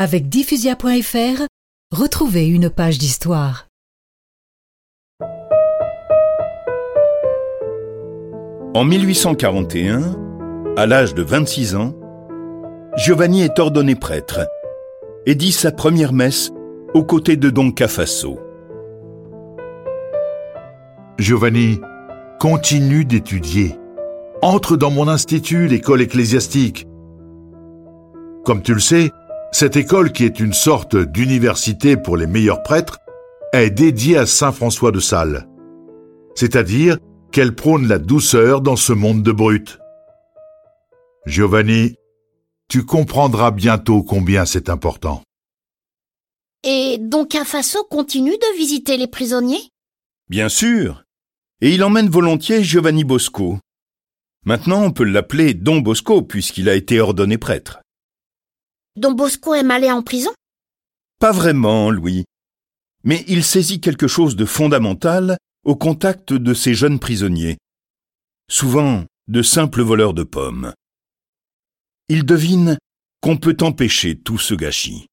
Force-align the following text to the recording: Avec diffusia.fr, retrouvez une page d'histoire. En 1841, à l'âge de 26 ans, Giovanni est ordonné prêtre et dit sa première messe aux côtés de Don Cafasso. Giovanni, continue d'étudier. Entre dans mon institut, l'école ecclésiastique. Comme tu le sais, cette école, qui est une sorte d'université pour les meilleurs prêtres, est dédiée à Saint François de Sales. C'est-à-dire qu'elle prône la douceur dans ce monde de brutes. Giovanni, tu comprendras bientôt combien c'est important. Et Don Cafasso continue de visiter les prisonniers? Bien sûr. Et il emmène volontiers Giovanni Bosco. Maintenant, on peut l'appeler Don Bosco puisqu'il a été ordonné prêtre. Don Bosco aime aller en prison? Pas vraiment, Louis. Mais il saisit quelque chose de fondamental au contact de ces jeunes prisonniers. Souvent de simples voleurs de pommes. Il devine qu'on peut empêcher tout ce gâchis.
Avec 0.00 0.28
diffusia.fr, 0.28 1.42
retrouvez 1.90 2.46
une 2.46 2.70
page 2.70 2.98
d'histoire. 2.98 3.66
En 8.74 8.84
1841, 8.84 10.16
à 10.76 10.86
l'âge 10.86 11.14
de 11.14 11.22
26 11.24 11.74
ans, 11.74 11.96
Giovanni 12.96 13.42
est 13.42 13.58
ordonné 13.58 13.96
prêtre 13.96 14.46
et 15.26 15.34
dit 15.34 15.50
sa 15.50 15.72
première 15.72 16.12
messe 16.12 16.52
aux 16.94 17.02
côtés 17.02 17.36
de 17.36 17.50
Don 17.50 17.72
Cafasso. 17.72 18.38
Giovanni, 21.18 21.80
continue 22.38 23.04
d'étudier. 23.04 23.74
Entre 24.42 24.76
dans 24.76 24.92
mon 24.92 25.08
institut, 25.08 25.66
l'école 25.66 26.02
ecclésiastique. 26.02 26.86
Comme 28.44 28.62
tu 28.62 28.74
le 28.74 28.80
sais, 28.80 29.10
cette 29.52 29.76
école, 29.76 30.12
qui 30.12 30.24
est 30.24 30.40
une 30.40 30.52
sorte 30.52 30.96
d'université 30.96 31.96
pour 31.96 32.16
les 32.16 32.26
meilleurs 32.26 32.62
prêtres, 32.62 32.98
est 33.52 33.70
dédiée 33.70 34.18
à 34.18 34.26
Saint 34.26 34.52
François 34.52 34.92
de 34.92 35.00
Sales. 35.00 35.48
C'est-à-dire 36.34 36.98
qu'elle 37.32 37.54
prône 37.54 37.88
la 37.88 37.98
douceur 37.98 38.60
dans 38.60 38.76
ce 38.76 38.92
monde 38.92 39.22
de 39.22 39.32
brutes. 39.32 39.78
Giovanni, 41.26 41.96
tu 42.68 42.84
comprendras 42.84 43.50
bientôt 43.50 44.02
combien 44.02 44.44
c'est 44.44 44.68
important. 44.68 45.22
Et 46.64 46.98
Don 47.00 47.24
Cafasso 47.24 47.84
continue 47.90 48.36
de 48.36 48.56
visiter 48.56 48.96
les 48.96 49.06
prisonniers? 49.06 49.70
Bien 50.28 50.48
sûr. 50.48 51.04
Et 51.60 51.74
il 51.74 51.82
emmène 51.82 52.08
volontiers 52.08 52.62
Giovanni 52.62 53.04
Bosco. 53.04 53.58
Maintenant, 54.44 54.82
on 54.82 54.90
peut 54.90 55.04
l'appeler 55.04 55.54
Don 55.54 55.78
Bosco 55.80 56.22
puisqu'il 56.22 56.68
a 56.68 56.74
été 56.74 57.00
ordonné 57.00 57.38
prêtre. 57.38 57.80
Don 58.98 59.12
Bosco 59.12 59.54
aime 59.54 59.70
aller 59.70 59.90
en 59.90 60.02
prison? 60.02 60.30
Pas 61.20 61.32
vraiment, 61.32 61.90
Louis. 61.90 62.24
Mais 63.04 63.24
il 63.28 63.44
saisit 63.44 63.80
quelque 63.80 64.08
chose 64.08 64.36
de 64.36 64.44
fondamental 64.44 65.36
au 65.64 65.76
contact 65.76 66.32
de 66.32 66.54
ces 66.54 66.74
jeunes 66.74 66.98
prisonniers. 66.98 67.58
Souvent 68.50 69.04
de 69.28 69.42
simples 69.42 69.82
voleurs 69.82 70.14
de 70.14 70.24
pommes. 70.24 70.72
Il 72.08 72.24
devine 72.24 72.78
qu'on 73.20 73.36
peut 73.36 73.56
empêcher 73.60 74.18
tout 74.18 74.38
ce 74.38 74.54
gâchis. 74.54 75.06